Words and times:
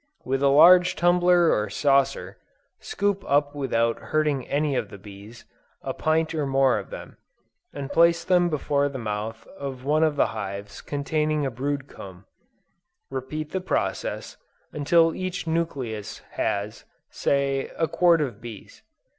With 0.25 0.41
a 0.41 0.47
large 0.47 0.95
tumbler 0.95 1.51
or 1.55 1.69
saucer, 1.69 2.39
scoop 2.79 3.23
up 3.27 3.53
without 3.53 3.99
hurting 3.99 4.47
any 4.47 4.75
of 4.75 4.89
the 4.89 4.97
bees, 4.97 5.45
a 5.83 5.93
pint 5.93 6.33
or 6.33 6.47
more 6.47 6.79
of 6.79 6.89
them, 6.89 7.17
and 7.71 7.91
place 7.91 8.23
them 8.23 8.49
before 8.49 8.89
the 8.89 8.97
mouth 8.97 9.45
of 9.59 9.85
one 9.85 10.03
of 10.03 10.15
the 10.15 10.25
hives 10.33 10.81
containing 10.81 11.45
a 11.45 11.51
brood 11.51 11.87
comb; 11.87 12.25
repeat 13.11 13.51
the 13.51 13.61
process, 13.61 14.37
until 14.73 15.13
each 15.13 15.45
nucleus 15.45 16.17
has, 16.31 16.83
say, 17.11 17.71
a 17.77 17.87
quart 17.87 18.21
of 18.21 18.41
bees. 18.41 18.81